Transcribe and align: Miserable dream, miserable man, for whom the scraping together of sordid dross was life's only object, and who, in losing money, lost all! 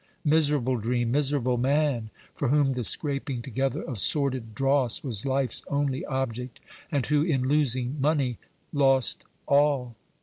Miserable 0.25 0.77
dream, 0.77 1.11
miserable 1.11 1.57
man, 1.59 2.09
for 2.33 2.47
whom 2.47 2.71
the 2.71 2.83
scraping 2.83 3.39
together 3.43 3.83
of 3.83 3.99
sordid 3.99 4.55
dross 4.55 5.03
was 5.03 5.27
life's 5.27 5.61
only 5.67 6.03
object, 6.07 6.59
and 6.91 7.05
who, 7.05 7.21
in 7.21 7.43
losing 7.47 8.01
money, 8.01 8.39
lost 8.73 9.25
all! 9.47 9.95